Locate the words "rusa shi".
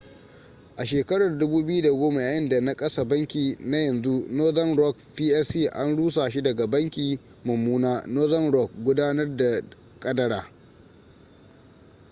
5.95-6.41